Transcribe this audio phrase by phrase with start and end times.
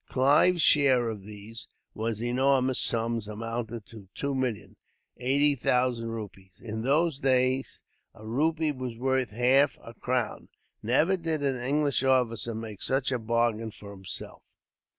[0.09, 4.75] Clive's share of these enormous sums amounted to two million,
[5.17, 6.53] eighty thousand rupees.
[6.59, 7.79] In those days,
[8.15, 10.49] a rupee was worth half a crown.
[10.81, 14.41] Never did an English officer make such a bargain for himself.